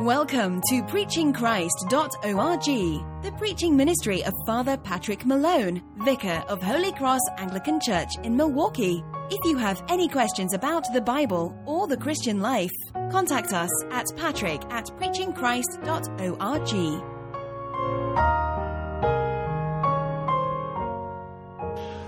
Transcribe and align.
Welcome 0.00 0.60
to 0.70 0.82
preachingchrist.org, 0.84 2.64
the 3.22 3.32
preaching 3.36 3.76
ministry 3.76 4.24
of 4.24 4.32
Father 4.46 4.78
Patrick 4.78 5.26
Malone, 5.26 5.82
Vicar 5.98 6.42
of 6.48 6.62
Holy 6.62 6.90
Cross 6.92 7.20
Anglican 7.36 7.78
Church 7.80 8.16
in 8.22 8.34
Milwaukee. 8.34 9.04
If 9.28 9.38
you 9.44 9.58
have 9.58 9.84
any 9.90 10.08
questions 10.08 10.54
about 10.54 10.90
the 10.94 11.02
Bible 11.02 11.54
or 11.66 11.86
the 11.86 11.98
Christian 11.98 12.40
life, 12.40 12.70
contact 13.12 13.52
us 13.52 13.68
at 13.90 14.06
patrick 14.16 14.62
at 14.70 14.86
preachingchrist.org. 14.86 17.02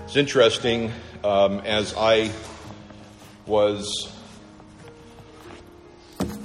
It's 0.05 0.15
interesting 0.15 0.91
um, 1.23 1.59
as 1.59 1.93
I 1.95 2.31
was 3.45 4.11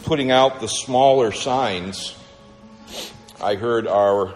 putting 0.08 0.30
out 0.30 0.58
the 0.60 0.66
smaller 0.66 1.30
signs, 1.30 2.16
I 3.42 3.56
heard 3.56 3.86
our 3.86 4.34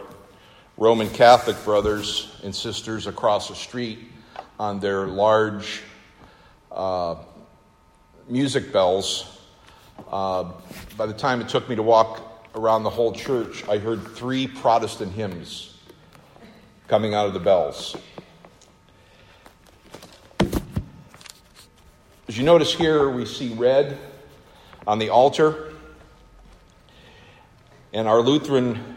Roman 0.77 1.09
Catholic 1.09 1.57
brothers 1.65 2.39
and 2.45 2.55
sisters 2.55 3.07
across 3.07 3.49
the 3.49 3.55
street 3.55 4.01
on 4.59 4.81
their 4.81 5.07
large 5.07 5.81
uh, 6.71 7.15
music 8.29 8.71
bells. 8.71 9.41
Uh, 10.11 10.53
by 10.99 11.07
the 11.07 11.15
time 11.15 11.41
it 11.41 11.49
took 11.49 11.67
me 11.71 11.75
to 11.75 11.83
walk 11.83 12.21
around 12.55 12.83
the 12.83 12.91
whole 12.91 13.15
church, 13.15 13.67
I 13.67 13.79
heard 13.79 14.07
three 14.09 14.47
Protestant 14.47 15.15
hymns 15.15 15.75
coming 16.87 17.15
out 17.15 17.29
of 17.29 17.33
the 17.33 17.41
bells. 17.41 17.97
As 22.29 22.37
you 22.37 22.45
notice 22.45 22.75
here, 22.75 23.09
we 23.09 23.25
see 23.25 23.55
red 23.55 23.97
on 24.87 24.99
the 24.99 25.09
altar. 25.11 25.72
And 27.95 28.09
our 28.09 28.23
Lutheran 28.23 28.97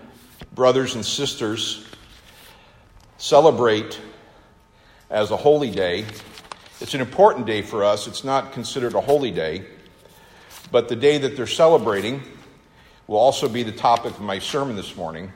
brothers 0.53 0.95
and 0.95 1.05
sisters 1.05 1.85
celebrate 3.17 3.99
as 5.09 5.31
a 5.31 5.37
holy 5.37 5.69
day. 5.69 6.05
It's 6.79 6.93
an 6.93 7.01
important 7.01 7.45
day 7.45 7.61
for 7.61 7.83
us. 7.83 8.07
It's 8.07 8.23
not 8.23 8.53
considered 8.53 8.93
a 8.93 9.01
holy 9.01 9.31
day, 9.31 9.65
but 10.71 10.87
the 10.87 10.95
day 10.95 11.17
that 11.17 11.35
they're 11.35 11.45
celebrating 11.45 12.23
will 13.05 13.17
also 13.17 13.49
be 13.49 13.63
the 13.63 13.73
topic 13.73 14.13
of 14.13 14.21
my 14.21 14.39
sermon 14.39 14.77
this 14.77 14.95
morning, 14.95 15.29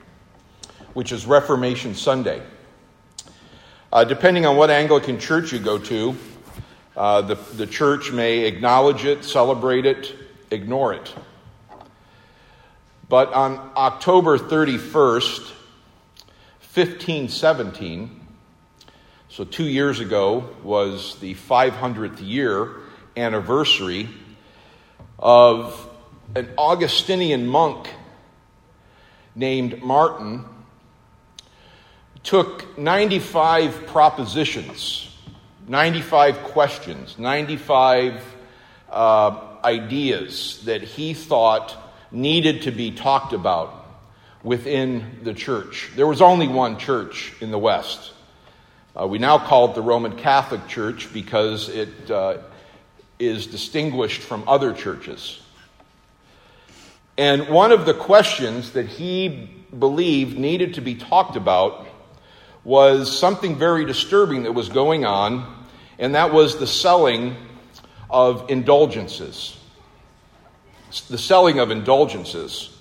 which 0.94 1.12
is 1.12 1.26
Reformation 1.26 1.96
Sunday. 1.96 2.42
Uh, 3.92 4.06
depending 4.06 4.46
on 4.46 4.56
what 4.56 4.70
Anglican 4.70 5.20
church 5.20 5.52
you 5.52 5.60
go 5.60 5.78
to, 5.78 6.16
uh, 6.96 7.24
the, 7.24 7.36
the 7.36 7.68
church 7.68 8.14
may 8.14 8.46
acknowledge 8.46 9.04
it, 9.04 9.26
celebrate 9.26 9.86
it, 9.86 10.16
ignore 10.50 10.94
it. 10.94 11.14
But 13.10 13.34
on 13.34 13.72
October 13.76 14.38
31st, 14.38 15.52
1517, 16.76 18.28
so 19.30 19.44
two 19.44 19.68
years 19.68 20.00
ago 20.00 20.48
was 20.62 21.18
the 21.20 21.34
500th 21.34 22.20
year 22.22 22.70
anniversary 23.18 24.10
of 25.18 25.90
an 26.36 26.50
Augustinian 26.56 27.48
monk 27.48 27.90
named 29.34 29.82
Martin 29.82 30.46
took 32.22 32.78
95 32.78 33.88
propositions, 33.88 35.18
95 35.68 36.44
questions, 36.44 37.18
95 37.18 38.24
uh, 38.92 39.58
ideas 39.64 40.62
that 40.66 40.84
he 40.84 41.16
thought 41.16 41.76
needed 42.12 42.64
to 42.64 42.72
be 42.72 42.92
talked 42.92 43.34
about 43.34 43.86
within 44.44 45.20
the 45.24 45.34
church. 45.34 45.92
There 45.96 46.08
was 46.08 46.22
only 46.22 46.48
one 46.48 46.78
church 46.78 47.34
in 47.42 47.52
the 47.52 47.60
West. 47.60 48.14
Uh, 49.00 49.08
we 49.08 49.18
now 49.18 49.38
call 49.38 49.72
it 49.72 49.76
the 49.76 49.82
Roman 49.82 50.18
Catholic 50.18 50.68
Church 50.68 51.12
because 51.14 51.70
it 51.70 52.10
uh, 52.10 52.38
is 53.20 53.48
distinguished 53.48 54.22
from 54.22 54.44
other 54.48 54.74
churches. 54.74 55.42
And 57.18 57.50
one 57.50 57.74
of 57.74 57.86
the 57.86 57.94
questions 57.94 58.72
that 58.72 58.88
he 58.88 59.50
believed 59.78 60.40
needed 60.40 60.76
to 60.76 60.82
be 60.82 60.96
talked 60.96 61.36
about 61.36 61.86
was 62.64 63.18
something 63.18 63.58
very 63.58 63.86
disturbing 63.86 64.44
that 64.44 64.54
was 64.54 64.70
going 64.70 65.06
on, 65.06 65.66
and 65.98 66.16
that 66.16 66.34
was 66.34 66.60
the 66.60 66.68
selling 66.68 67.36
of 68.10 68.50
indulgences. 68.50 69.59
The 71.10 71.18
selling 71.18 71.60
of 71.60 71.72
indulgences. 71.72 72.76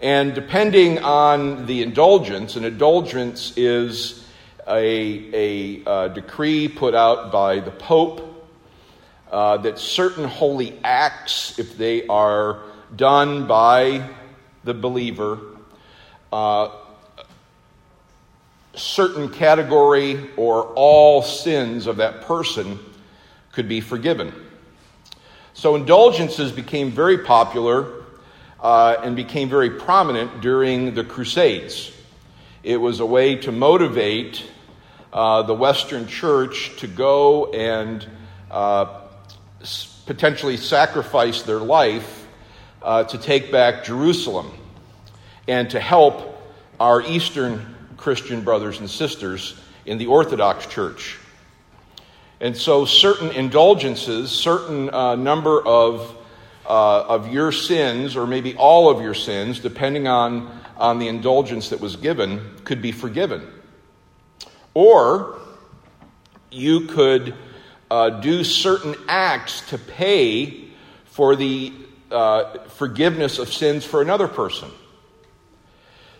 And 0.00 0.34
depending 0.34 0.98
on 0.98 1.66
the 1.66 1.82
indulgence, 1.82 2.56
an 2.56 2.64
indulgence 2.64 3.56
is 3.56 4.26
a, 4.66 4.72
a, 4.72 5.82
a 5.84 5.88
uh, 5.88 6.08
decree 6.08 6.68
put 6.68 6.94
out 6.94 7.32
by 7.32 7.60
the 7.60 7.70
Pope 7.70 8.28
uh, 9.30 9.56
that 9.58 9.78
certain 9.78 10.24
holy 10.24 10.78
acts, 10.84 11.58
if 11.58 11.78
they 11.78 12.06
are 12.06 12.62
done 12.94 13.46
by 13.46 14.08
the 14.64 14.74
believer, 14.74 15.38
uh, 16.32 16.68
certain 18.74 19.28
category 19.28 20.30
or 20.36 20.64
all 20.74 21.22
sins 21.22 21.86
of 21.86 21.96
that 21.96 22.22
person 22.22 22.78
could 23.52 23.68
be 23.68 23.80
forgiven. 23.80 24.32
So 25.54 25.76
indulgences 25.76 26.50
became 26.50 26.90
very 26.90 27.18
popular 27.18 27.92
uh, 28.60 28.96
and 29.02 29.14
became 29.14 29.48
very 29.48 29.70
prominent 29.70 30.40
during 30.40 30.94
the 30.94 31.04
Crusades. 31.04 31.92
It 32.62 32.78
was 32.78 33.00
a 33.00 33.06
way 33.06 33.36
to 33.36 33.52
motivate 33.52 34.44
uh, 35.12 35.42
the 35.42 35.54
Western 35.54 36.06
Church 36.06 36.74
to 36.78 36.86
go 36.86 37.52
and 37.52 38.06
uh, 38.50 39.02
potentially 40.06 40.56
sacrifice 40.56 41.42
their 41.42 41.58
life 41.58 42.26
uh, 42.80 43.04
to 43.04 43.18
take 43.18 43.52
back 43.52 43.84
Jerusalem 43.84 44.50
and 45.46 45.68
to 45.70 45.80
help 45.80 46.40
our 46.80 47.02
Eastern 47.02 47.76
Christian 47.98 48.42
brothers 48.42 48.80
and 48.80 48.88
sisters 48.88 49.54
in 49.84 49.98
the 49.98 50.06
Orthodox 50.06 50.66
Church. 50.66 51.18
And 52.42 52.56
so, 52.56 52.84
certain 52.84 53.30
indulgences, 53.30 54.32
certain 54.32 54.92
uh, 54.92 55.14
number 55.14 55.64
of, 55.64 56.12
uh, 56.66 57.02
of 57.02 57.32
your 57.32 57.52
sins, 57.52 58.16
or 58.16 58.26
maybe 58.26 58.56
all 58.56 58.90
of 58.90 59.00
your 59.00 59.14
sins, 59.14 59.60
depending 59.60 60.08
on, 60.08 60.50
on 60.76 60.98
the 60.98 61.06
indulgence 61.06 61.68
that 61.68 61.78
was 61.78 61.94
given, 61.94 62.56
could 62.64 62.82
be 62.82 62.90
forgiven. 62.90 63.46
Or 64.74 65.38
you 66.50 66.86
could 66.88 67.36
uh, 67.88 68.10
do 68.10 68.42
certain 68.42 68.96
acts 69.06 69.60
to 69.68 69.78
pay 69.78 70.64
for 71.04 71.36
the 71.36 71.72
uh, 72.10 72.58
forgiveness 72.70 73.38
of 73.38 73.52
sins 73.52 73.84
for 73.84 74.02
another 74.02 74.26
person. 74.26 74.68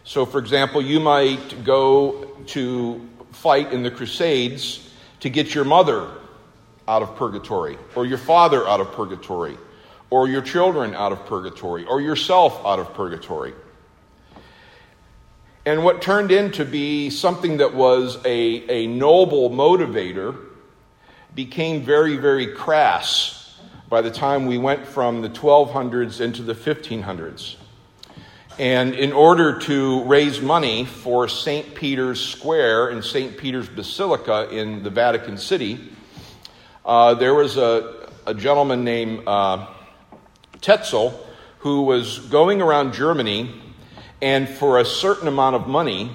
So, 0.04 0.24
for 0.24 0.38
example, 0.38 0.82
you 0.82 1.00
might 1.00 1.64
go 1.64 2.28
to 2.46 3.08
fight 3.32 3.72
in 3.72 3.82
the 3.82 3.90
Crusades 3.90 4.81
to 5.22 5.30
get 5.30 5.54
your 5.54 5.64
mother 5.64 6.10
out 6.88 7.00
of 7.00 7.14
purgatory, 7.14 7.78
or 7.94 8.04
your 8.04 8.18
father 8.18 8.66
out 8.68 8.80
of 8.80 8.90
purgatory, 8.90 9.56
or 10.10 10.26
your 10.26 10.42
children 10.42 10.94
out 10.96 11.12
of 11.12 11.24
purgatory, 11.26 11.84
or 11.84 12.00
yourself 12.00 12.60
out 12.66 12.80
of 12.80 12.92
purgatory. 12.94 13.54
And 15.64 15.84
what 15.84 16.02
turned 16.02 16.32
into 16.32 16.64
be 16.64 17.08
something 17.08 17.58
that 17.58 17.72
was 17.72 18.16
a, 18.24 18.68
a 18.68 18.88
noble 18.88 19.48
motivator 19.48 20.36
became 21.36 21.82
very, 21.82 22.16
very 22.16 22.48
crass 22.48 23.60
by 23.88 24.02
the 24.02 24.10
time 24.10 24.46
we 24.46 24.58
went 24.58 24.84
from 24.84 25.22
the 25.22 25.28
1200s 25.28 26.20
into 26.20 26.42
the 26.42 26.54
1500s. 26.54 27.54
And 28.58 28.94
in 28.94 29.14
order 29.14 29.58
to 29.60 30.04
raise 30.04 30.43
money 30.43 30.84
for 30.84 31.26
St. 31.26 31.75
Peter's 31.75 32.20
Square 32.20 32.88
and 32.88 33.02
St. 33.02 33.38
Peter's 33.38 33.69
Basilica 33.69 34.50
in 34.50 34.82
the 34.82 34.90
Vatican 34.90 35.38
City, 35.38 35.81
uh, 36.84 37.14
there 37.14 37.32
was 37.32 37.56
a, 37.56 38.10
a 38.26 38.34
gentleman 38.34 38.84
named 38.84 39.26
uh, 39.26 39.66
Tetzel 40.60 41.19
who 41.60 41.82
was 41.82 42.19
going 42.19 42.60
around 42.60 42.93
Germany, 42.93 43.54
and 44.20 44.46
for 44.46 44.78
a 44.81 44.84
certain 44.84 45.28
amount 45.28 45.56
of 45.56 45.66
money, 45.66 46.10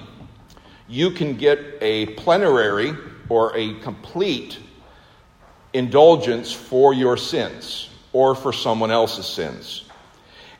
you 0.86 1.10
can 1.10 1.36
get 1.36 1.58
a 1.80 2.06
plenary 2.06 2.92
or 3.28 3.56
a 3.56 3.74
complete 3.80 4.58
indulgence 5.72 6.52
for 6.52 6.94
your 6.94 7.16
sins 7.16 7.90
or 8.12 8.36
for 8.36 8.52
someone 8.52 8.92
else's 8.92 9.26
sins. 9.26 9.87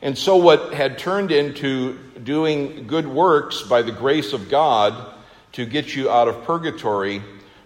And 0.01 0.17
so, 0.17 0.37
what 0.37 0.73
had 0.73 0.97
turned 0.97 1.31
into 1.31 1.97
doing 2.23 2.87
good 2.87 3.07
works 3.07 3.61
by 3.63 3.81
the 3.81 3.91
grace 3.91 4.33
of 4.33 4.49
God 4.49 5.13
to 5.53 5.65
get 5.65 5.95
you 5.95 6.09
out 6.09 6.27
of 6.27 6.43
purgatory 6.43 7.21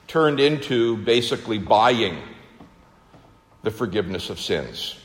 turned 0.07 0.39
into 0.39 0.97
basically 0.97 1.57
buying 1.57 2.17
the 3.61 3.71
forgiveness 3.71 4.29
of 4.29 4.39
sins. 4.39 4.95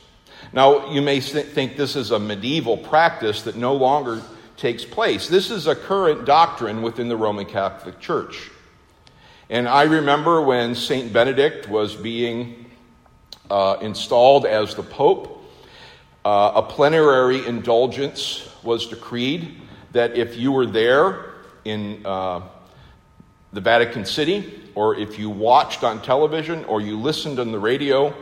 Now, 0.51 0.91
you 0.91 1.01
may 1.01 1.19
think 1.19 1.77
this 1.77 1.95
is 1.95 2.11
a 2.11 2.19
medieval 2.19 2.77
practice 2.77 3.43
that 3.43 3.55
no 3.55 3.75
longer 3.75 4.21
takes 4.57 4.83
place. 4.83 5.27
This 5.27 5.51
is 5.51 5.67
a 5.67 5.75
current 5.75 6.25
doctrine 6.25 6.81
within 6.81 7.07
the 7.07 7.17
Roman 7.17 7.45
Catholic 7.45 7.99
Church. 7.99 8.49
And 9.49 9.67
I 9.67 9.83
remember 9.83 10.41
when 10.41 10.75
St. 10.75 11.11
Benedict 11.11 11.67
was 11.67 11.95
being 11.95 12.65
uh, 13.49 13.77
installed 13.81 14.45
as 14.45 14.75
the 14.75 14.83
Pope, 14.83 15.38
uh, 16.29 16.51
a 16.57 16.61
plenary 16.61 17.43
indulgence 17.47 18.47
was 18.61 18.85
decreed 18.85 19.59
that 19.93 20.15
if 20.15 20.37
you 20.37 20.51
were 20.51 20.67
there 20.67 21.33
in 21.65 22.05
uh, 22.05 22.39
the 23.51 23.59
Vatican 23.59 24.05
City, 24.05 24.61
or 24.75 24.95
if 24.95 25.17
you 25.17 25.27
watched 25.27 25.83
on 25.83 25.99
television, 26.03 26.63
or 26.65 26.81
you 26.81 26.99
listened 26.99 27.39
on 27.39 27.51
the 27.51 27.57
radio 27.57 28.13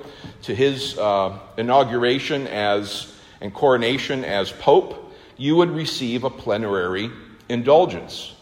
to 0.44 0.56
his 0.56 0.98
uh, 0.98 1.38
inauguration 1.58 2.48
as 2.48 3.14
and 3.42 3.54
coronation 3.54 4.24
as 4.24 4.54
Pope, 4.54 5.14
you 5.36 5.58
would 5.58 5.72
receive 5.72 6.24
a 6.24 6.30
plenary 6.30 7.12
indulgence. 7.50 8.34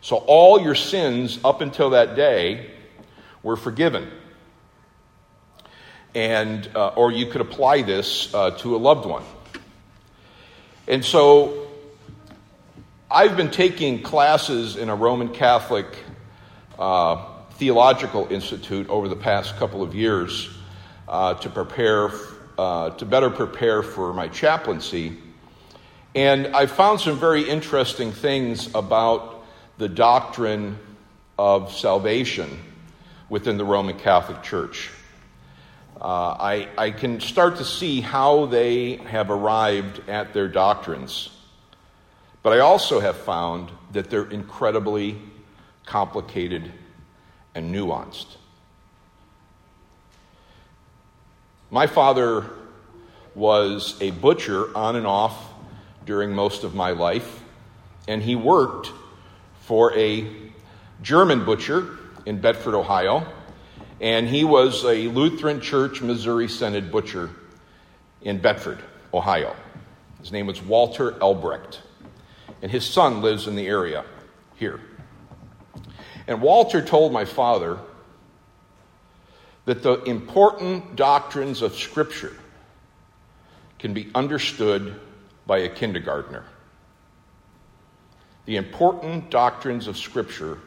So 0.00 0.16
all 0.16 0.60
your 0.60 0.74
sins 0.74 1.38
up 1.44 1.60
until 1.60 1.90
that 1.90 2.16
day 2.16 2.72
were 3.44 3.56
forgiven. 3.56 4.10
And, 6.16 6.66
uh, 6.74 6.88
or 6.96 7.12
you 7.12 7.26
could 7.26 7.42
apply 7.42 7.82
this 7.82 8.32
uh, 8.32 8.52
to 8.62 8.74
a 8.74 8.78
loved 8.78 9.04
one. 9.04 9.22
And 10.88 11.04
so 11.04 11.68
I've 13.10 13.36
been 13.36 13.50
taking 13.50 14.02
classes 14.02 14.76
in 14.76 14.88
a 14.88 14.96
Roman 14.96 15.28
Catholic 15.28 15.86
uh, 16.78 17.22
theological 17.56 18.26
institute 18.30 18.88
over 18.88 19.08
the 19.08 19.16
past 19.16 19.56
couple 19.56 19.82
of 19.82 19.94
years 19.94 20.48
uh, 21.06 21.34
to 21.34 21.50
prepare, 21.50 22.10
uh, 22.56 22.90
to 22.90 23.04
better 23.04 23.28
prepare 23.28 23.82
for 23.82 24.14
my 24.14 24.28
chaplaincy. 24.28 25.18
And 26.14 26.56
I 26.56 26.64
found 26.64 27.00
some 27.00 27.18
very 27.18 27.46
interesting 27.46 28.10
things 28.10 28.74
about 28.74 29.44
the 29.76 29.88
doctrine 29.88 30.78
of 31.38 31.74
salvation 31.74 32.58
within 33.28 33.58
the 33.58 33.66
Roman 33.66 33.98
Catholic 33.98 34.42
Church. 34.42 34.90
Uh, 36.00 36.36
I, 36.38 36.68
I 36.76 36.90
can 36.90 37.20
start 37.20 37.56
to 37.56 37.64
see 37.64 38.02
how 38.02 38.46
they 38.46 38.96
have 38.96 39.30
arrived 39.30 40.08
at 40.08 40.34
their 40.34 40.46
doctrines. 40.48 41.30
But 42.42 42.52
I 42.52 42.58
also 42.60 43.00
have 43.00 43.16
found 43.16 43.70
that 43.92 44.10
they're 44.10 44.30
incredibly 44.30 45.18
complicated 45.86 46.70
and 47.54 47.74
nuanced. 47.74 48.26
My 51.70 51.86
father 51.86 52.44
was 53.34 53.96
a 54.00 54.10
butcher 54.10 54.76
on 54.76 54.96
and 54.96 55.06
off 55.06 55.36
during 56.04 56.32
most 56.32 56.62
of 56.62 56.74
my 56.74 56.90
life, 56.90 57.42
and 58.06 58.22
he 58.22 58.36
worked 58.36 58.92
for 59.62 59.96
a 59.96 60.26
German 61.02 61.44
butcher 61.44 61.98
in 62.26 62.40
Bedford, 62.40 62.74
Ohio, 62.74 63.26
and 64.00 64.28
he 64.28 64.44
was 64.44 64.84
a 64.84 65.08
Lutheran 65.08 65.60
Church 65.60 66.02
Missouri 66.02 66.48
Synod 66.48 66.92
butcher 66.92 67.30
in 68.22 68.38
Bedford, 68.38 68.78
Ohio. 69.14 69.54
His 70.20 70.32
name 70.32 70.46
was 70.46 70.60
Walter 70.60 71.16
Elbrecht, 71.22 71.80
and 72.60 72.70
his 72.70 72.84
son 72.84 73.22
lives 73.22 73.46
in 73.46 73.56
the 73.56 73.66
area 73.66 74.04
here. 74.56 74.80
And 76.26 76.42
Walter 76.42 76.82
told 76.82 77.12
my 77.12 77.24
father 77.24 77.78
that 79.64 79.82
the 79.82 80.02
important 80.04 80.96
doctrines 80.96 81.62
of 81.62 81.76
Scripture 81.76 82.36
can 83.78 83.94
be 83.94 84.10
understood 84.14 84.98
by 85.46 85.58
a 85.58 85.68
kindergartner. 85.68 86.44
The 88.46 88.56
important 88.56 89.30
doctrines 89.30 89.86
of 89.86 89.96
Scripture 89.96 90.58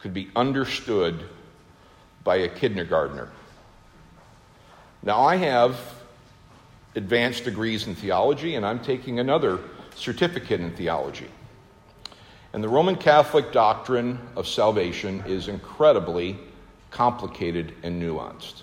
could 0.00 0.14
be 0.14 0.30
understood 0.34 1.24
by 2.24 2.36
a 2.36 2.48
kindergartner. 2.48 3.30
Now, 5.02 5.22
I 5.22 5.36
have 5.36 5.78
advanced 6.94 7.44
degrees 7.44 7.86
in 7.86 7.94
theology, 7.94 8.54
and 8.54 8.64
I'm 8.64 8.80
taking 8.80 9.18
another 9.18 9.58
certificate 9.94 10.60
in 10.60 10.72
theology. 10.72 11.28
And 12.52 12.62
the 12.62 12.68
Roman 12.68 12.96
Catholic 12.96 13.50
doctrine 13.50 14.18
of 14.36 14.46
salvation 14.46 15.24
is 15.26 15.48
incredibly 15.48 16.38
complicated 16.90 17.74
and 17.82 18.00
nuanced. 18.00 18.62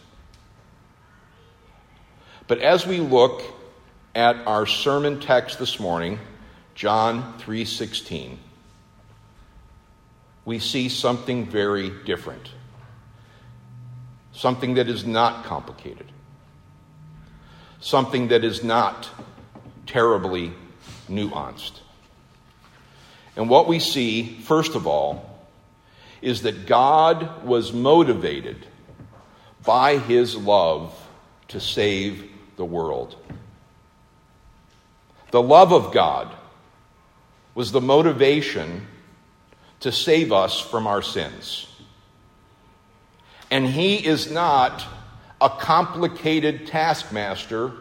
But 2.48 2.60
as 2.60 2.86
we 2.86 3.00
look 3.00 3.42
at 4.16 4.36
our 4.48 4.66
sermon 4.66 5.20
text 5.20 5.60
this 5.60 5.80
morning, 5.80 6.20
John 6.76 7.38
3:16, 7.40 8.40
we 10.46 10.60
see 10.60 10.88
something 10.90 11.46
very 11.46 11.90
different. 12.06 12.50
Something 14.40 14.76
that 14.76 14.88
is 14.88 15.06
not 15.06 15.44
complicated. 15.44 16.14
Something 17.82 18.30
that 18.30 18.46
is 18.46 18.64
not 18.64 19.10
terribly 19.86 20.54
nuanced. 21.10 21.82
And 23.36 23.50
what 23.50 23.68
we 23.68 23.80
see, 23.80 24.40
first 24.44 24.76
of 24.76 24.88
all, 24.88 25.46
is 26.22 26.44
that 26.44 26.68
God 26.68 27.44
was 27.44 27.74
motivated 27.74 28.66
by 29.66 29.98
his 29.98 30.38
love 30.38 30.98
to 31.50 31.60
save 31.60 32.32
the 32.56 32.64
world. 32.64 33.18
The 35.32 35.42
love 35.42 35.74
of 35.74 35.92
God 35.92 36.34
was 37.56 37.74
the 37.74 37.82
motivation 37.82 38.88
to 39.82 39.92
save 39.92 40.32
us 40.32 40.62
from 40.62 40.88
our 40.88 41.02
sins. 41.02 41.69
And 43.52 43.66
he 43.66 43.96
is 43.96 44.32
not 44.32 44.86
a 45.42 45.50
complicated 45.50 46.68
taskmaster 46.68 47.74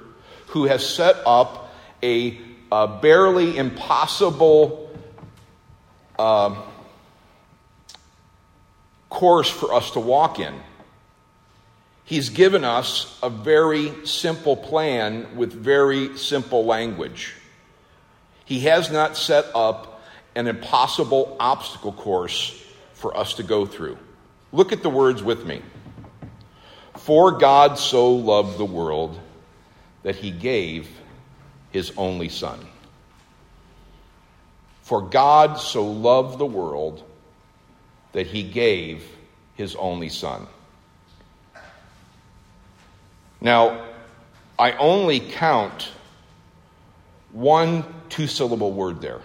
who 0.48 0.64
has 0.64 0.88
set 0.88 1.16
up 1.26 1.74
a, 2.02 2.38
a 2.72 2.88
barely 2.88 3.56
impossible 3.56 4.90
uh, 6.18 6.62
course 9.10 9.50
for 9.50 9.74
us 9.74 9.90
to 9.92 10.00
walk 10.00 10.38
in. 10.38 10.54
He's 12.04 12.30
given 12.30 12.64
us 12.64 13.18
a 13.22 13.28
very 13.28 14.06
simple 14.06 14.56
plan 14.56 15.36
with 15.36 15.52
very 15.52 16.16
simple 16.16 16.64
language. 16.64 17.34
He 18.46 18.60
has 18.60 18.90
not 18.90 19.16
set 19.16 19.44
up 19.54 20.00
an 20.34 20.46
impossible 20.46 21.36
obstacle 21.38 21.92
course 21.92 22.58
for 22.94 23.14
us 23.14 23.34
to 23.34 23.42
go 23.42 23.66
through. 23.66 23.98
Look 24.52 24.72
at 24.72 24.82
the 24.82 24.90
words 24.90 25.22
with 25.22 25.44
me. 25.44 25.62
For 26.96 27.32
God 27.32 27.78
so 27.78 28.12
loved 28.12 28.58
the 28.58 28.64
world 28.64 29.18
that 30.02 30.16
he 30.16 30.30
gave 30.30 30.88
his 31.70 31.92
only 31.96 32.28
Son. 32.28 32.58
For 34.82 35.02
God 35.02 35.58
so 35.58 35.86
loved 35.86 36.38
the 36.38 36.46
world 36.46 37.02
that 38.12 38.26
he 38.26 38.42
gave 38.42 39.04
his 39.54 39.76
only 39.76 40.08
Son. 40.08 40.46
Now, 43.40 43.84
I 44.58 44.72
only 44.72 45.20
count 45.20 45.90
one 47.32 47.84
two 48.08 48.26
syllable 48.26 48.72
word 48.72 49.00
there. 49.00 49.20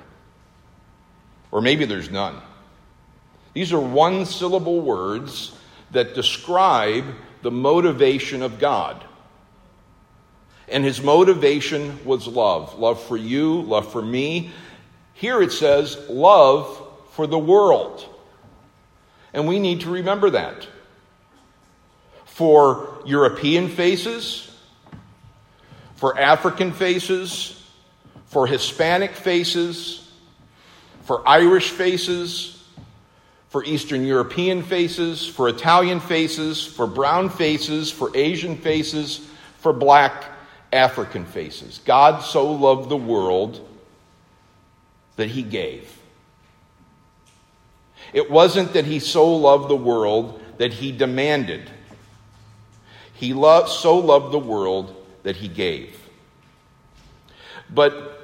Or 1.52 1.62
maybe 1.62 1.86
there's 1.86 2.12
none. 2.12 2.42
These 3.54 3.72
are 3.72 3.80
one 3.80 4.26
syllable 4.26 4.82
words 4.82 5.56
that 5.92 6.16
describe 6.16 7.06
the 7.42 7.52
motivation 7.52 8.42
of 8.42 8.60
God. 8.60 9.04
And 10.68 10.84
his 10.84 11.02
motivation 11.02 12.04
was 12.06 12.26
love 12.28 12.80
love 12.80 13.04
for 13.04 13.18
you, 13.18 13.62
love 13.62 13.92
for 13.92 14.02
me, 14.02 14.52
here 15.14 15.42
it 15.42 15.52
says 15.52 15.98
love 16.10 16.82
for 17.12 17.28
the 17.28 17.40
world. 17.40 18.06
And 19.34 19.48
we 19.48 19.60
need 19.60 19.82
to 19.82 19.90
remember 19.90 20.32
that. 20.32 20.68
For 22.26 23.02
European 23.06 23.70
faces, 23.70 24.56
for 25.96 26.18
African 26.20 26.72
faces, 26.72 27.64
for 28.26 28.48
Hispanic 28.48 29.12
faces, 29.12 30.12
for 31.04 31.28
Irish 31.28 31.70
faces, 31.70 32.63
for 33.54 33.64
Eastern 33.66 34.04
European 34.04 34.64
faces, 34.64 35.28
for 35.28 35.48
Italian 35.48 36.00
faces, 36.00 36.66
for 36.66 36.88
brown 36.88 37.30
faces, 37.30 37.92
for 37.92 38.10
Asian 38.18 38.58
faces, 38.58 39.30
for 39.60 39.72
black 39.72 40.26
African 40.72 41.24
faces. 41.24 41.80
God 41.86 42.24
so 42.24 42.52
loved 42.52 42.90
the 42.90 42.98
world 42.98 43.62
that 45.18 45.30
he 45.30 45.44
gave. 45.44 45.88
It 48.12 48.32
wasn't 48.32 48.74
that 48.74 48.86
he 48.86 48.98
so 48.98 49.32
loved 49.36 49.70
the 49.70 49.76
world 49.76 50.42
that 50.58 50.74
he 50.74 50.92
demanded. 50.92 51.70
He 53.14 53.34
loved, 53.34 53.70
so 53.70 54.00
loved 54.00 54.34
the 54.34 54.40
world 54.40 54.96
that 55.22 55.36
he 55.36 55.48
gave. 55.48 55.96
But 57.70 58.23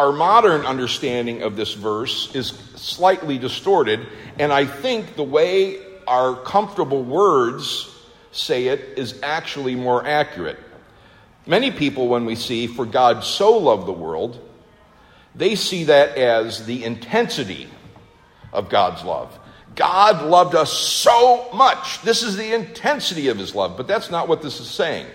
our 0.00 0.12
modern 0.12 0.64
understanding 0.64 1.42
of 1.42 1.56
this 1.56 1.74
verse 1.74 2.34
is 2.34 2.48
slightly 2.74 3.36
distorted, 3.36 4.00
and 4.38 4.50
I 4.50 4.64
think 4.64 5.14
the 5.14 5.22
way 5.22 5.76
our 6.06 6.36
comfortable 6.36 7.02
words 7.02 7.94
say 8.32 8.68
it 8.68 8.98
is 8.98 9.20
actually 9.22 9.74
more 9.74 10.06
accurate. 10.06 10.58
Many 11.46 11.70
people, 11.70 12.08
when 12.08 12.24
we 12.24 12.34
see, 12.34 12.66
for 12.66 12.86
God 12.86 13.24
so 13.24 13.58
loved 13.58 13.86
the 13.86 13.92
world, 13.92 14.40
they 15.34 15.54
see 15.54 15.84
that 15.84 16.16
as 16.16 16.64
the 16.64 16.82
intensity 16.82 17.68
of 18.54 18.70
God's 18.70 19.04
love. 19.04 19.38
God 19.76 20.24
loved 20.24 20.54
us 20.54 20.72
so 20.72 21.46
much. 21.52 22.00
This 22.00 22.22
is 22.22 22.38
the 22.38 22.54
intensity 22.54 23.28
of 23.28 23.36
his 23.36 23.54
love, 23.54 23.76
but 23.76 23.86
that's 23.86 24.10
not 24.10 24.28
what 24.28 24.40
this 24.40 24.60
is 24.60 24.70
saying. 24.70 25.08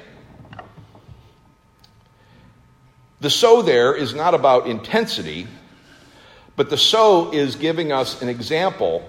The 3.20 3.30
so 3.30 3.62
there 3.62 3.96
is 3.96 4.14
not 4.14 4.34
about 4.34 4.68
intensity, 4.68 5.48
but 6.56 6.70
the 6.70 6.78
so 6.78 7.32
is 7.32 7.56
giving 7.56 7.92
us 7.92 8.22
an 8.22 8.30
example 8.30 9.08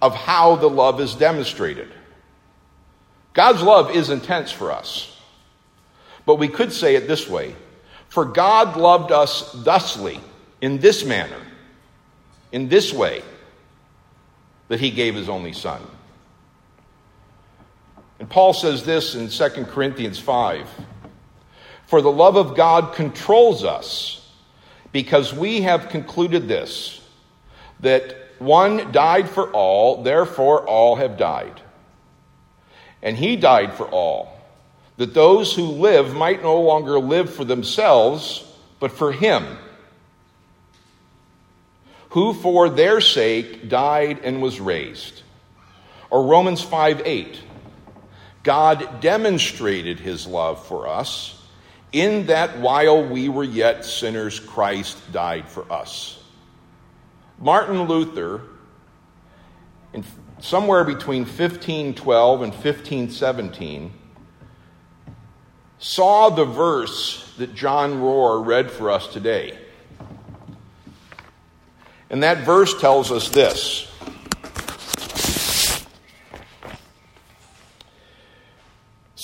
of 0.00 0.14
how 0.14 0.56
the 0.56 0.68
love 0.68 1.00
is 1.00 1.14
demonstrated. 1.14 1.88
God's 3.32 3.62
love 3.62 3.90
is 3.90 4.10
intense 4.10 4.52
for 4.52 4.70
us. 4.70 5.10
But 6.26 6.36
we 6.36 6.48
could 6.48 6.72
say 6.72 6.94
it 6.94 7.06
this 7.06 7.28
way 7.28 7.54
For 8.08 8.24
God 8.24 8.76
loved 8.76 9.12
us 9.12 9.52
thusly, 9.52 10.20
in 10.60 10.78
this 10.78 11.04
manner, 11.04 11.40
in 12.52 12.68
this 12.68 12.92
way, 12.92 13.22
that 14.68 14.80
he 14.80 14.90
gave 14.90 15.14
his 15.14 15.28
only 15.28 15.52
Son. 15.52 15.82
And 18.18 18.30
Paul 18.30 18.54
says 18.54 18.84
this 18.84 19.14
in 19.14 19.28
2 19.28 19.64
Corinthians 19.66 20.18
5 20.18 20.68
For 21.86 22.00
the 22.00 22.10
love 22.10 22.36
of 22.36 22.56
God 22.56 22.94
controls 22.94 23.64
us, 23.64 24.20
because 24.92 25.34
we 25.34 25.62
have 25.62 25.88
concluded 25.88 26.48
this, 26.48 27.00
that 27.80 28.16
one 28.38 28.92
died 28.92 29.28
for 29.28 29.50
all, 29.50 30.02
therefore 30.02 30.66
all 30.66 30.96
have 30.96 31.16
died. 31.16 31.60
And 33.02 33.16
he 33.16 33.36
died 33.36 33.74
for 33.74 33.86
all 33.86 34.34
that 34.96 35.14
those 35.14 35.52
who 35.52 35.64
live 35.64 36.14
might 36.14 36.42
no 36.42 36.60
longer 36.60 36.98
live 36.98 37.34
for 37.34 37.44
themselves, 37.44 38.44
but 38.78 38.92
for 38.92 39.12
him, 39.12 39.44
who 42.10 42.32
for 42.32 42.68
their 42.68 43.00
sake 43.00 43.68
died 43.68 44.20
and 44.22 44.40
was 44.40 44.60
raised. 44.60 45.22
Or 46.10 46.24
Romans 46.24 46.62
5 46.62 47.02
8. 47.04 47.40
God 48.44 49.00
demonstrated 49.00 49.98
his 49.98 50.26
love 50.26 50.64
for 50.66 50.86
us 50.86 51.40
in 51.94 52.26
that 52.26 52.58
while 52.58 53.04
we 53.04 53.28
were 53.28 53.44
yet 53.44 53.84
sinners, 53.84 54.40
Christ 54.40 55.12
died 55.12 55.48
for 55.48 55.70
us. 55.72 56.20
Martin 57.38 57.84
Luther, 57.84 58.42
in 59.92 60.04
somewhere 60.40 60.82
between 60.82 61.22
1512 61.22 62.42
and 62.42 62.52
1517, 62.52 63.92
saw 65.78 66.30
the 66.30 66.44
verse 66.44 67.32
that 67.38 67.54
John 67.54 68.00
Rohr 68.00 68.44
read 68.44 68.72
for 68.72 68.90
us 68.90 69.06
today. 69.06 69.56
And 72.10 72.24
that 72.24 72.38
verse 72.38 72.80
tells 72.80 73.12
us 73.12 73.28
this. 73.28 73.88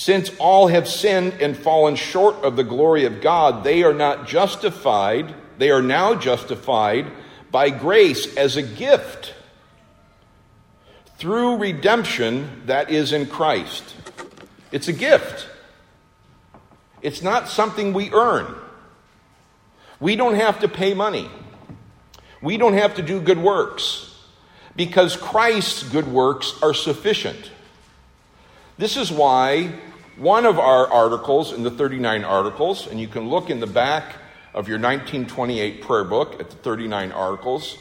Since 0.01 0.31
all 0.39 0.65
have 0.65 0.87
sinned 0.87 1.33
and 1.41 1.55
fallen 1.55 1.95
short 1.95 2.37
of 2.37 2.55
the 2.55 2.63
glory 2.63 3.05
of 3.05 3.21
God, 3.21 3.63
they 3.63 3.83
are 3.83 3.93
not 3.93 4.27
justified, 4.27 5.35
they 5.59 5.69
are 5.69 5.83
now 5.83 6.15
justified 6.15 7.05
by 7.51 7.69
grace 7.69 8.35
as 8.35 8.57
a 8.57 8.63
gift 8.63 9.35
through 11.19 11.57
redemption 11.57 12.63
that 12.65 12.89
is 12.89 13.13
in 13.13 13.27
Christ. 13.27 13.95
It's 14.71 14.87
a 14.87 14.93
gift. 14.93 15.47
It's 17.03 17.21
not 17.21 17.47
something 17.47 17.93
we 17.93 18.11
earn. 18.11 18.55
We 19.99 20.15
don't 20.15 20.33
have 20.33 20.61
to 20.61 20.67
pay 20.67 20.95
money. 20.95 21.29
We 22.41 22.57
don't 22.57 22.73
have 22.73 22.95
to 22.95 23.03
do 23.03 23.21
good 23.21 23.37
works 23.37 24.15
because 24.75 25.15
Christ's 25.15 25.83
good 25.83 26.07
works 26.07 26.55
are 26.63 26.73
sufficient. 26.73 27.51
This 28.79 28.97
is 28.97 29.11
why 29.11 29.75
one 30.21 30.45
of 30.45 30.59
our 30.59 30.87
articles 30.87 31.51
in 31.51 31.63
the 31.63 31.71
39 31.71 32.23
articles, 32.23 32.85
and 32.85 32.99
you 32.99 33.07
can 33.07 33.27
look 33.27 33.49
in 33.49 33.59
the 33.59 33.65
back 33.65 34.17
of 34.53 34.67
your 34.67 34.77
1928 34.77 35.81
prayer 35.81 36.03
book 36.03 36.39
at 36.39 36.51
the 36.51 36.55
39 36.57 37.11
articles, 37.11 37.77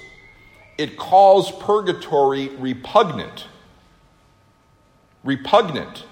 it 0.79 0.97
calls 0.97 1.53
purgatory 1.53 2.49
repugnant. 2.49 3.47
Repugnant 5.23 6.05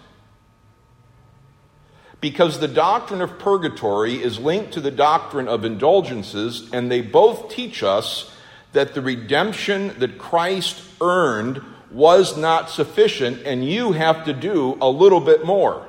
because 2.20 2.58
the 2.58 2.68
doctrine 2.68 3.22
of 3.22 3.38
purgatory 3.38 4.22
is 4.22 4.38
linked 4.38 4.72
to 4.72 4.80
the 4.80 4.90
doctrine 4.90 5.48
of 5.48 5.64
indulgences, 5.64 6.68
and 6.72 6.90
they 6.90 7.00
both 7.00 7.48
teach 7.48 7.82
us 7.82 8.30
that 8.72 8.94
the 8.94 9.00
redemption 9.00 9.94
that 9.98 10.18
Christ 10.18 10.82
earned 11.00 11.62
was 11.90 12.36
not 12.36 12.70
sufficient, 12.70 13.42
and 13.46 13.64
you 13.64 13.92
have 13.92 14.24
to 14.24 14.32
do 14.32 14.76
a 14.80 14.90
little 14.90 15.20
bit 15.20 15.44
more. 15.44 15.87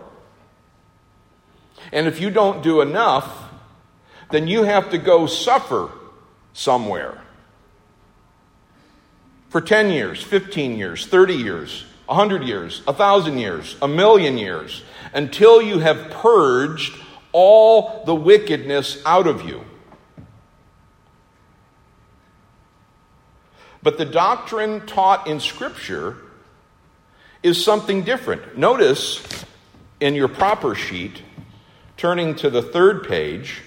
And 1.91 2.07
if 2.07 2.19
you 2.19 2.29
don't 2.29 2.63
do 2.63 2.81
enough, 2.81 3.49
then 4.31 4.47
you 4.47 4.63
have 4.63 4.91
to 4.91 4.97
go 4.97 5.25
suffer 5.25 5.89
somewhere 6.53 7.21
for 9.49 9.61
10 9.61 9.89
years, 9.89 10.21
15 10.21 10.77
years, 10.77 11.07
30 11.07 11.33
years, 11.33 11.85
100 12.05 12.43
years, 12.43 12.85
1,000 12.85 13.37
years, 13.37 13.75
a 13.81 13.87
million 13.87 14.37
years 14.37 14.83
until 15.13 15.61
you 15.61 15.79
have 15.79 16.09
purged 16.11 16.93
all 17.31 18.03
the 18.05 18.15
wickedness 18.15 19.01
out 19.05 19.27
of 19.27 19.47
you. 19.47 19.63
But 23.81 23.97
the 23.97 24.05
doctrine 24.05 24.85
taught 24.85 25.27
in 25.27 25.39
Scripture 25.39 26.17
is 27.41 27.63
something 27.63 28.03
different. 28.03 28.57
Notice 28.57 29.23
in 29.99 30.15
your 30.15 30.27
proper 30.27 30.75
sheet, 30.75 31.21
turning 31.99 32.33
to 32.33 32.49
the 32.49 32.61
third 32.61 33.05
page, 33.05 33.61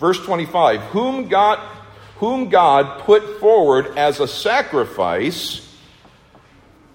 verse 0.00 0.18
25, 0.24 0.80
whom 0.80 1.28
God, 1.28 1.60
whom 2.16 2.48
God 2.48 3.02
put 3.02 3.38
forward 3.38 3.96
as 3.96 4.18
a 4.18 4.26
sacrifice 4.26 5.64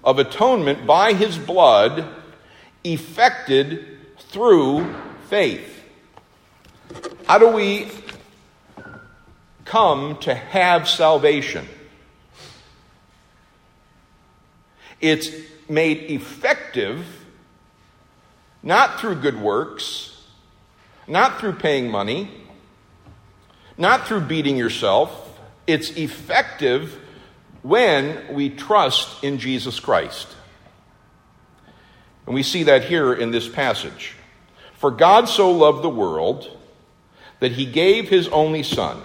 of 0.04 0.20
atonement 0.20 0.86
by 0.86 1.14
his 1.14 1.38
blood 1.38 2.06
effected 2.84 3.98
through 4.20 4.94
faith. 5.30 5.86
How 7.26 7.38
do 7.38 7.48
we 7.48 7.88
come 9.64 10.18
to 10.18 10.36
have 10.36 10.90
salvation? 10.90 11.66
It's 15.00 15.30
made 15.70 16.12
effective 16.12 17.23
not 18.64 19.00
through 19.00 19.16
good 19.16 19.40
works, 19.40 20.22
not 21.08 21.40
through 21.40 21.54
paying 21.54 21.92
money, 21.92 22.32
not 23.78 24.08
through 24.08 24.22
beating 24.22 24.56
yourself. 24.56 25.40
It's 25.68 25.92
effective 25.92 26.98
when 27.62 28.34
we 28.34 28.50
trust 28.50 29.24
in 29.24 29.38
Jesus 29.38 29.80
Christ. 29.80 30.28
And 32.26 32.34
we 32.34 32.44
see 32.44 32.64
that 32.64 32.86
here 32.86 33.14
in 33.14 33.32
this 33.32 33.50
passage. 33.50 34.16
For 34.76 34.92
God 34.92 35.28
so 35.28 35.52
loved 35.52 35.84
the 35.84 35.90
world 35.90 36.58
that 37.40 37.54
he 37.54 37.66
gave 37.66 38.08
his 38.08 38.30
only 38.30 38.64
Son, 38.64 39.02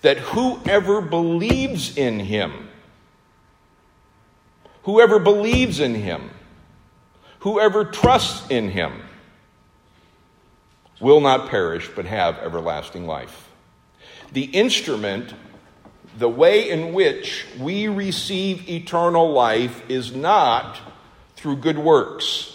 that 0.00 0.18
whoever 0.18 1.00
believes 1.00 1.96
in 1.96 2.18
him, 2.18 2.68
whoever 4.82 5.20
believes 5.20 5.78
in 5.78 5.94
him, 5.94 6.30
whoever 7.42 7.84
trusts 7.84 8.48
in 8.50 8.70
him, 8.70 9.02
will 11.00 11.20
not 11.20 11.50
perish 11.50 11.90
but 11.94 12.06
have 12.06 12.38
everlasting 12.38 13.06
life. 13.06 13.48
The 14.32 14.44
instrument, 14.44 15.34
the 16.16 16.28
way 16.28 16.70
in 16.70 16.94
which 16.94 17.44
we 17.58 17.88
receive 17.88 18.68
eternal 18.70 19.32
life 19.32 19.82
is 19.90 20.14
not 20.14 20.80
through 21.34 21.56
good 21.56 21.78
works. 21.78 22.48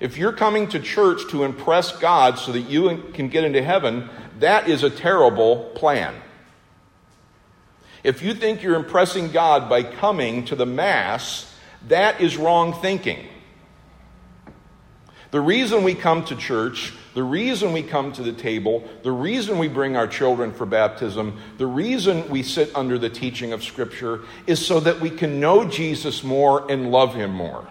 If 0.00 0.18
you're 0.18 0.32
coming 0.32 0.68
to 0.70 0.80
church 0.80 1.30
to 1.30 1.44
impress 1.44 1.96
God 1.96 2.40
so 2.40 2.50
that 2.52 2.62
you 2.62 3.04
can 3.14 3.28
get 3.28 3.44
into 3.44 3.62
heaven, 3.62 4.10
that 4.40 4.68
is 4.68 4.82
a 4.82 4.90
terrible 4.90 5.70
plan. 5.76 6.14
If 8.02 8.22
you 8.22 8.34
think 8.34 8.62
you're 8.62 8.74
impressing 8.74 9.30
God 9.30 9.68
by 9.68 9.84
coming 9.84 10.44
to 10.46 10.56
the 10.56 10.66
Mass, 10.66 11.52
that 11.88 12.20
is 12.20 12.36
wrong 12.36 12.72
thinking. 12.72 13.26
The 15.30 15.40
reason 15.40 15.84
we 15.84 15.94
come 15.94 16.24
to 16.26 16.36
church, 16.36 16.94
the 17.14 17.22
reason 17.22 17.72
we 17.72 17.82
come 17.82 18.12
to 18.12 18.22
the 18.22 18.32
table, 18.32 18.88
the 19.02 19.12
reason 19.12 19.58
we 19.58 19.68
bring 19.68 19.96
our 19.96 20.06
children 20.06 20.52
for 20.52 20.66
baptism, 20.66 21.38
the 21.58 21.66
reason 21.66 22.28
we 22.30 22.42
sit 22.42 22.74
under 22.74 22.98
the 22.98 23.10
teaching 23.10 23.52
of 23.52 23.64
Scripture 23.64 24.20
is 24.46 24.64
so 24.64 24.80
that 24.80 25.00
we 25.00 25.10
can 25.10 25.40
know 25.40 25.64
Jesus 25.66 26.22
more 26.22 26.70
and 26.70 26.90
love 26.90 27.14
Him 27.14 27.32
more. 27.32 27.66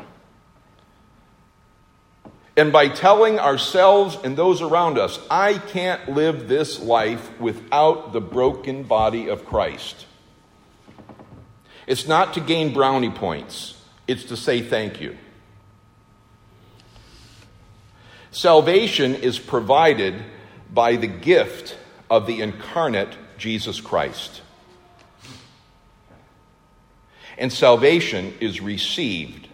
And 2.57 2.71
by 2.71 2.87
telling 2.87 3.37
ourselves 3.37 4.17
and 4.23 4.37
those 4.37 4.61
around 4.61 4.97
us, 4.97 5.19
I 5.29 5.57
can't 5.57 6.09
live 6.09 6.47
this 6.47 6.79
life 6.79 7.39
without 7.39 8.13
the 8.13 8.21
broken 8.21 8.83
body 8.83 9.27
of 9.27 9.45
Christ. 9.45 10.05
It's 11.85 12.07
not 12.07 12.33
to 12.35 12.39
gain 12.39 12.73
brownie 12.73 13.11
points, 13.11 13.74
it's 14.07 14.25
to 14.25 14.37
say 14.37 14.61
thank 14.61 15.01
you. 15.01 15.17
Salvation 18.31 19.15
is 19.15 19.39
provided 19.39 20.15
by 20.71 20.97
the 20.97 21.07
gift 21.07 21.77
of 22.09 22.27
the 22.27 22.41
incarnate 22.41 23.17
Jesus 23.37 23.79
Christ. 23.79 24.41
And 27.37 27.51
salvation 27.51 28.33
is 28.39 28.61
received 28.61 29.47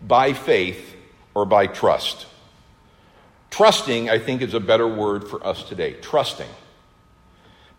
by 0.00 0.32
faith 0.32 0.96
or 1.34 1.44
by 1.44 1.66
trust. 1.66 2.26
Trusting, 3.50 4.10
I 4.10 4.18
think, 4.18 4.42
is 4.42 4.54
a 4.54 4.60
better 4.60 4.86
word 4.86 5.28
for 5.28 5.44
us 5.46 5.62
today. 5.62 5.94
Trusting. 5.94 6.48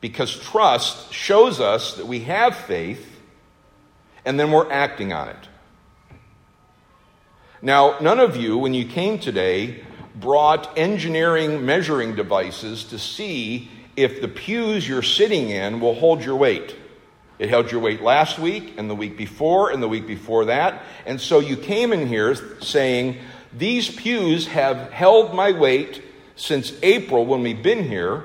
Because 0.01 0.36
trust 0.36 1.13
shows 1.13 1.60
us 1.60 1.96
that 1.96 2.08
we 2.08 2.22
have 2.22 2.56
faith 2.56 3.20
and 4.25 4.39
then 4.39 4.51
we're 4.51 4.72
acting 4.72 5.13
on 5.13 5.29
it. 5.29 5.48
Now, 7.62 8.00
none 8.00 8.20
of 8.20 8.38
you, 8.38 8.58
when 8.58 8.74
you 8.74 8.86
came 8.86 9.20
today, 9.20 9.84
brought 10.16 10.78
engineering 10.78 11.66
measuring 11.66 12.16
devices 12.16 12.86
to 12.86 13.00
see 13.00 13.70
if 13.98 14.22
the 14.22 14.30
pews 14.30 14.88
you're 14.88 15.01
sitting 15.01 15.50
in 15.50 15.82
will 15.82 15.94
hold 15.94 16.24
your 16.24 16.38
weight. 16.38 16.75
It 17.38 17.50
held 17.50 17.72
your 17.72 17.82
weight 17.82 18.01
last 18.01 18.39
week 18.39 18.75
and 18.78 18.89
the 18.89 18.96
week 18.96 19.18
before 19.18 19.72
and 19.72 19.84
the 19.84 19.88
week 19.88 20.08
before 20.08 20.46
that. 20.46 20.84
And 21.06 21.20
so 21.20 21.39
you 21.39 21.58
came 21.58 21.92
in 21.92 22.08
here 22.08 22.36
saying, 22.62 23.18
These 23.54 23.94
pews 23.94 24.48
have 24.48 24.92
held 24.92 25.34
my 25.34 25.51
weight 25.51 26.01
since 26.38 26.74
April 26.82 27.25
when 27.25 27.44
we've 27.44 27.62
been 27.62 27.84
here. 27.84 28.24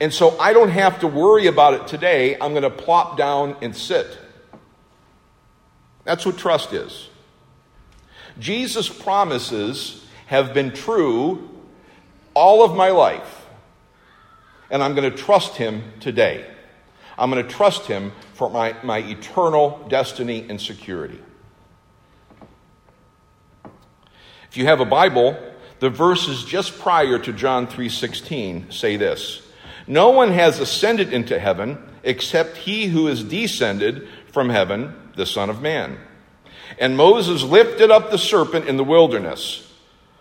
And 0.00 0.14
so 0.14 0.38
I 0.38 0.52
don't 0.52 0.70
have 0.70 1.00
to 1.00 1.08
worry 1.08 1.46
about 1.46 1.74
it 1.74 1.86
today. 1.88 2.36
I'm 2.40 2.52
going 2.52 2.62
to 2.62 2.70
plop 2.70 3.16
down 3.16 3.56
and 3.60 3.76
sit. 3.76 4.18
That's 6.04 6.24
what 6.24 6.38
trust 6.38 6.72
is. 6.72 7.09
Jesus' 8.40 8.88
promises 8.88 10.04
have 10.26 10.52
been 10.54 10.72
true 10.72 11.48
all 12.34 12.64
of 12.64 12.74
my 12.74 12.90
life, 12.90 13.46
and 14.70 14.82
I'm 14.82 14.94
going 14.94 15.10
to 15.10 15.16
trust 15.16 15.56
him 15.56 15.82
today. 16.00 16.46
I'm 17.18 17.30
going 17.30 17.46
to 17.46 17.50
trust 17.50 17.86
him 17.86 18.12
for 18.34 18.48
my, 18.48 18.74
my 18.82 18.98
eternal 18.98 19.86
destiny 19.88 20.46
and 20.48 20.60
security. 20.60 21.20
If 24.48 24.56
you 24.56 24.64
have 24.64 24.80
a 24.80 24.84
Bible, 24.84 25.38
the 25.80 25.90
verses 25.90 26.44
just 26.44 26.78
prior 26.78 27.18
to 27.18 27.32
John 27.32 27.66
3:16 27.66 28.72
say 28.72 28.96
this. 28.96 29.42
No 29.86 30.10
one 30.10 30.32
has 30.32 30.60
ascended 30.60 31.12
into 31.12 31.38
heaven 31.38 31.78
except 32.02 32.56
he 32.56 32.86
who 32.86 33.06
is 33.08 33.22
descended 33.22 34.08
from 34.32 34.48
heaven, 34.48 34.94
the 35.16 35.26
Son 35.26 35.50
of 35.50 35.60
Man. 35.60 35.98
And 36.78 36.96
Moses 36.96 37.42
lifted 37.42 37.90
up 37.90 38.10
the 38.10 38.18
serpent 38.18 38.68
in 38.68 38.76
the 38.76 38.84
wilderness, 38.84 39.66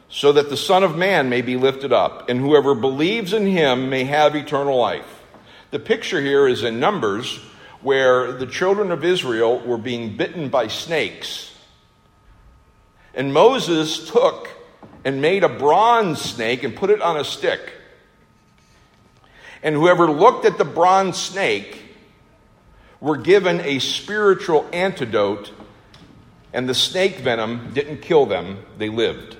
so 0.09 0.31
that 0.31 0.49
the 0.49 0.57
Son 0.57 0.83
of 0.83 0.97
Man 0.97 1.29
may 1.29 1.41
be 1.41 1.55
lifted 1.55 1.93
up, 1.93 2.29
and 2.29 2.39
whoever 2.39 2.73
believes 2.73 3.33
in 3.33 3.45
him 3.45 3.89
may 3.89 4.05
have 4.05 4.35
eternal 4.35 4.77
life. 4.77 5.23
The 5.71 5.79
picture 5.79 6.19
here 6.19 6.47
is 6.47 6.63
in 6.63 6.79
Numbers, 6.79 7.37
where 7.81 8.31
the 8.31 8.47
children 8.47 8.91
of 8.91 9.05
Israel 9.05 9.59
were 9.59 9.77
being 9.77 10.17
bitten 10.17 10.49
by 10.49 10.67
snakes. 10.67 11.55
And 13.13 13.33
Moses 13.33 14.09
took 14.09 14.49
and 15.05 15.21
made 15.21 15.43
a 15.43 15.49
bronze 15.49 16.19
snake 16.19 16.63
and 16.63 16.75
put 16.75 16.89
it 16.89 17.01
on 17.01 17.17
a 17.17 17.23
stick. 17.23 17.73
And 19.61 19.75
whoever 19.75 20.09
looked 20.09 20.45
at 20.45 20.57
the 20.57 20.65
bronze 20.65 21.17
snake 21.17 21.83
were 22.99 23.17
given 23.17 23.61
a 23.61 23.79
spiritual 23.79 24.67
antidote, 24.73 25.51
and 26.53 26.67
the 26.67 26.73
snake 26.73 27.17
venom 27.17 27.71
didn't 27.73 28.01
kill 28.01 28.25
them, 28.25 28.65
they 28.77 28.89
lived. 28.89 29.37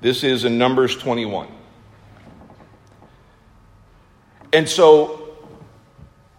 This 0.00 0.24
is 0.24 0.44
in 0.44 0.58
Numbers 0.58 0.96
21. 0.96 1.48
And 4.52 4.68
so, 4.68 5.36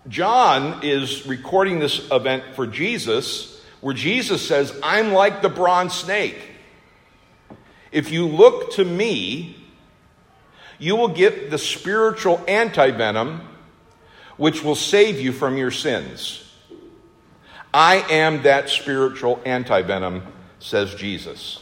John 0.07 0.83
is 0.83 1.25
recording 1.25 1.79
this 1.79 2.09
event 2.11 2.43
for 2.55 2.67
Jesus, 2.67 3.61
where 3.81 3.93
Jesus 3.93 4.45
says, 4.45 4.77
I'm 4.83 5.13
like 5.13 5.41
the 5.41 5.49
bronze 5.49 5.93
snake. 5.93 6.37
If 7.91 8.11
you 8.11 8.27
look 8.27 8.73
to 8.73 8.85
me, 8.85 9.55
you 10.77 10.95
will 10.95 11.09
get 11.09 11.49
the 11.49 11.57
spiritual 11.57 12.39
antivenom 12.39 13.41
which 14.37 14.63
will 14.63 14.75
save 14.75 15.19
you 15.19 15.31
from 15.31 15.57
your 15.57 15.71
sins. 15.71 16.42
I 17.73 18.05
am 18.11 18.43
that 18.43 18.69
spiritual 18.69 19.37
antivenom, 19.37 20.21
says 20.59 20.93
Jesus. 20.93 21.59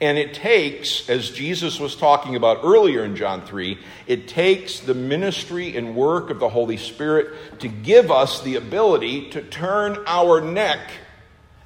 And 0.00 0.16
it 0.16 0.34
takes, 0.34 1.08
as 1.08 1.30
Jesus 1.30 1.80
was 1.80 1.96
talking 1.96 2.36
about 2.36 2.60
earlier 2.62 3.04
in 3.04 3.16
John 3.16 3.44
3, 3.44 3.78
it 4.06 4.28
takes 4.28 4.80
the 4.80 4.94
ministry 4.94 5.76
and 5.76 5.96
work 5.96 6.30
of 6.30 6.38
the 6.38 6.48
Holy 6.48 6.76
Spirit 6.76 7.60
to 7.60 7.68
give 7.68 8.10
us 8.10 8.42
the 8.42 8.56
ability 8.56 9.30
to 9.30 9.42
turn 9.42 9.98
our 10.06 10.40
neck 10.40 10.90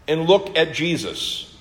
and 0.08 0.26
look 0.26 0.56
at 0.56 0.72
Jesus. 0.72 1.54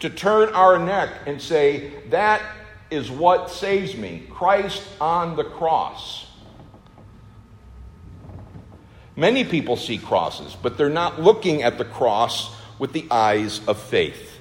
To 0.00 0.08
turn 0.10 0.50
our 0.50 0.78
neck 0.78 1.10
and 1.26 1.40
say, 1.40 1.92
That 2.08 2.42
is 2.90 3.10
what 3.10 3.50
saves 3.50 3.94
me 3.94 4.26
Christ 4.30 4.82
on 5.00 5.36
the 5.36 5.44
cross. 5.44 6.25
Many 9.16 9.44
people 9.44 9.76
see 9.76 9.96
crosses, 9.96 10.54
but 10.62 10.76
they're 10.76 10.90
not 10.90 11.22
looking 11.22 11.62
at 11.62 11.78
the 11.78 11.86
cross 11.86 12.54
with 12.78 12.92
the 12.92 13.06
eyes 13.10 13.66
of 13.66 13.80
faith. 13.80 14.38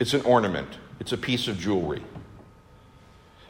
It's 0.00 0.14
an 0.14 0.22
ornament, 0.22 0.68
it's 0.98 1.12
a 1.12 1.16
piece 1.16 1.46
of 1.46 1.58
jewelry. 1.58 2.02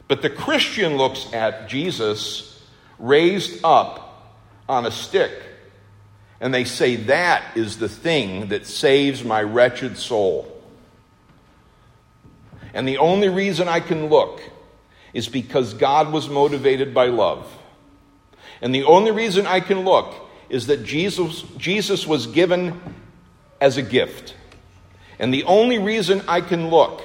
But 0.07 0.21
the 0.21 0.29
Christian 0.29 0.97
looks 0.97 1.33
at 1.33 1.67
Jesus 1.67 2.61
raised 2.99 3.65
up 3.65 4.35
on 4.69 4.85
a 4.85 4.91
stick, 4.91 5.31
and 6.39 6.53
they 6.53 6.63
say, 6.63 6.95
That 6.95 7.57
is 7.57 7.79
the 7.79 7.89
thing 7.89 8.49
that 8.49 8.67
saves 8.67 9.23
my 9.23 9.41
wretched 9.41 9.97
soul. 9.97 10.51
And 12.75 12.87
the 12.87 12.99
only 12.99 13.29
reason 13.29 13.67
I 13.67 13.79
can 13.79 14.09
look 14.09 14.41
is 15.13 15.27
because 15.27 15.73
God 15.73 16.11
was 16.11 16.29
motivated 16.29 16.93
by 16.93 17.07
love. 17.07 17.51
And 18.61 18.73
the 18.73 18.83
only 18.83 19.11
reason 19.11 19.45
I 19.45 19.59
can 19.59 19.81
look 19.81 20.13
is 20.49 20.67
that 20.67 20.83
Jesus, 20.83 21.41
Jesus 21.57 22.05
was 22.07 22.27
given 22.27 22.79
as 23.59 23.77
a 23.77 23.81
gift. 23.81 24.35
And 25.19 25.33
the 25.33 25.43
only 25.43 25.79
reason 25.79 26.21
I 26.27 26.41
can 26.41 26.69
look 26.69 27.01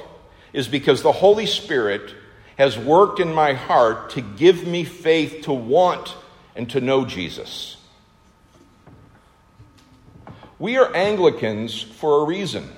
is 0.53 0.69
because 0.69 1.03
the 1.03 1.13
Holy 1.13 1.47
Spirit 1.47 2.15
has 2.59 2.77
worked 2.77 3.21
in 3.21 3.33
my 3.33 3.55
heart 3.55 4.11
to 4.11 4.21
give 4.21 4.67
me 4.67 4.85
faith 4.85 5.43
to 5.45 5.53
want 5.53 6.15
and 6.55 6.69
to 6.71 6.81
know 6.81 7.05
Jesus. 7.05 7.77
We 10.59 10.77
are 10.77 10.95
Anglicans 10.95 11.81
for 11.81 12.23
a 12.23 12.27
reason. 12.27 12.69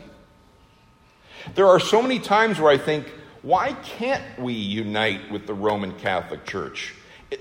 There 1.57 1.67
are 1.67 1.81
so 1.81 2.01
many 2.01 2.21
times 2.21 2.61
where 2.61 2.71
I 2.71 2.79
think, 2.79 3.09
why 3.43 3.73
can't 3.73 4.39
we 4.39 4.53
unite 4.53 5.33
with 5.33 5.49
the 5.49 5.55
Roman 5.55 5.99
Catholic 5.99 6.47
Church? 6.47 6.95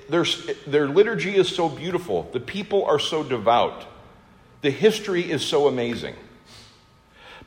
Their, 0.10 0.26
their 0.68 0.88
liturgy 0.88 1.36
is 1.36 1.50
so 1.50 1.70
beautiful. 1.70 2.30
The 2.32 2.40
people 2.40 2.86
are 2.86 3.00
so 3.00 3.24
devout. 3.24 3.86
The 4.62 4.72
history 4.72 5.30
is 5.30 5.44
so 5.44 5.68
amazing. 5.68 6.16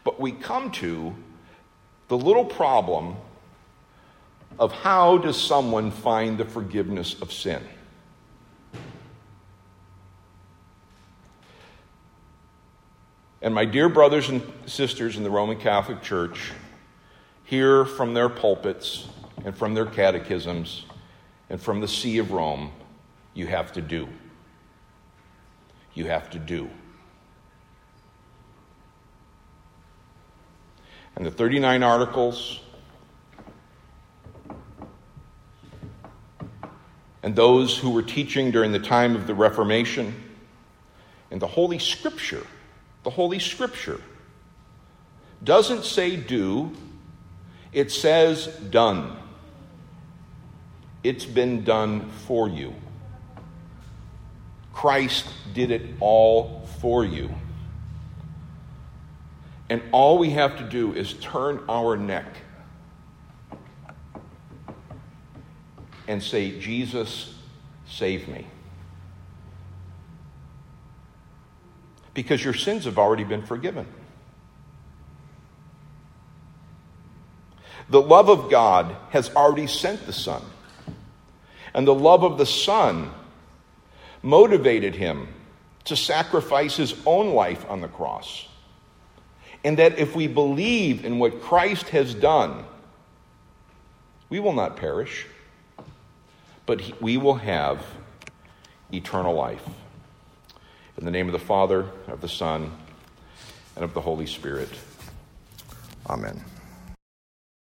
But 0.03 0.21
we 0.21 0.33
come 0.33 0.71
to 0.73 1.15
the 2.09 2.19
little 2.19 2.45
problem 2.45 3.17
of 4.59 4.73
how 4.73 5.19
does 5.19 5.41
someone 5.41 5.91
find 5.91 6.39
the 6.39 6.45
forgiveness 6.45 7.21
of 7.21 7.33
sin? 7.33 7.63
And 13.41 13.55
my 13.55 13.65
dear 13.65 13.89
brothers 13.89 14.29
and 14.31 14.43
sisters 14.67 15.17
in 15.17 15.23
the 15.23 15.31
Roman 15.31 15.59
Catholic 15.59 16.03
Church 16.03 16.53
hear 17.45 17.85
from 17.85 18.15
their 18.15 18.29
pulpits 18.29 19.07
and 19.45 19.57
from 19.57 19.75
their 19.75 19.85
catechisms 19.85 20.87
and 21.51 21.61
from 21.61 21.81
the 21.81 21.89
See 21.89 22.19
of 22.19 22.31
Rome, 22.33 22.73
you 23.35 23.47
have 23.47 23.73
to 23.73 23.83
do. 23.83 24.09
You 25.95 26.07
have 26.07 26.31
to 26.31 26.39
do. 26.39 26.71
and 31.17 31.25
the 31.25 31.31
39 31.31 31.83
articles 31.83 32.61
and 37.23 37.35
those 37.37 37.79
who 37.79 37.91
were 37.91 38.03
teaching 38.03 38.51
during 38.51 38.73
the 38.73 38.79
time 38.79 39.15
of 39.15 39.27
the 39.27 39.35
Reformation 39.35 40.15
and 41.31 41.41
the 41.41 41.47
Holy 41.47 41.79
Scripture, 41.79 42.47
the 43.03 43.11
Holy 43.11 43.39
Scripture, 43.39 44.01
doesn't 45.43 45.85
say 45.85 46.17
do, 46.17 46.73
it 47.73 47.91
says 47.91 48.47
done. 48.47 49.17
It's 51.05 51.27
been 51.27 51.63
done 51.65 52.11
for 52.27 52.49
you. 52.49 52.75
Christ 54.73 55.27
did 55.53 55.71
it 55.71 55.83
all 56.01 56.67
for 56.81 57.05
you. 57.05 57.33
And 59.69 59.83
all 59.93 60.19
we 60.19 60.31
have 60.31 60.59
to 60.59 60.65
do 60.65 60.95
is 60.95 61.13
turn 61.15 61.63
our 61.69 61.97
neck 61.97 62.27
and 66.09 66.23
say, 66.23 66.59
Jesus, 66.59 67.35
save 67.87 68.27
me. 68.29 68.47
Because 72.15 72.45
your 72.45 72.55
sins 72.55 72.85
have 72.85 72.99
already 72.99 73.25
been 73.25 73.43
forgiven. 73.43 73.87
The 77.89 78.01
love 78.01 78.29
of 78.31 78.51
God 78.51 78.97
has 79.11 79.35
already 79.35 79.67
sent 79.67 80.07
the 80.07 80.13
Son. 80.13 80.43
And 81.75 81.87
the 81.87 81.95
love 81.95 82.23
of 82.23 82.39
the 82.39 82.47
Son 82.47 83.11
motivated 84.23 84.95
him 84.95 85.29
to 85.85 85.97
sacrifice 85.97 86.77
his 86.77 86.95
own 87.05 87.35
life 87.35 87.69
on 87.69 87.81
the 87.81 87.89
cross. 87.89 88.49
And 89.65 89.79
that 89.79 89.99
if 89.99 90.15
we 90.15 90.27
believe 90.27 91.05
in 91.05 91.19
what 91.19 91.43
Christ 91.43 91.89
has 91.91 92.15
done, 92.15 92.65
we 94.29 94.41
will 94.41 94.53
not 94.53 94.77
perish, 94.77 95.27
but 96.67 97.03
we 97.03 97.17
will 97.17 97.35
have 97.35 97.85
eternal 98.93 99.35
life. 99.35 99.65
In 100.97 101.05
the 101.05 101.11
name 101.11 101.27
of 101.27 101.33
the 101.33 101.39
Father, 101.39 101.89
of 102.07 102.21
the 102.21 102.29
Son, 102.29 102.71
and 103.75 103.85
of 103.85 103.95
the 103.95 104.01
Holy 104.01 104.27
Spirit. 104.27 104.71
Amen. 106.09 106.45